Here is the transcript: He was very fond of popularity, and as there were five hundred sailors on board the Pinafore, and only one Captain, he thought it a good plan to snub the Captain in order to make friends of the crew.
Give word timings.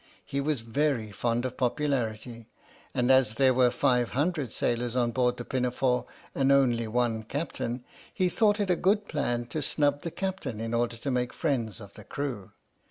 He 0.25 0.41
was 0.41 0.61
very 0.61 1.11
fond 1.11 1.45
of 1.45 1.57
popularity, 1.57 2.49
and 2.91 3.11
as 3.11 3.35
there 3.35 3.53
were 3.53 3.69
five 3.69 4.13
hundred 4.13 4.51
sailors 4.51 4.95
on 4.95 5.11
board 5.11 5.37
the 5.37 5.45
Pinafore, 5.45 6.07
and 6.33 6.51
only 6.51 6.87
one 6.87 7.21
Captain, 7.21 7.83
he 8.11 8.27
thought 8.27 8.59
it 8.59 8.71
a 8.71 8.75
good 8.75 9.07
plan 9.07 9.45
to 9.49 9.61
snub 9.61 10.01
the 10.01 10.09
Captain 10.09 10.59
in 10.59 10.73
order 10.73 10.97
to 10.97 11.11
make 11.11 11.33
friends 11.33 11.79
of 11.79 11.93
the 11.93 12.03
crew. 12.03 12.49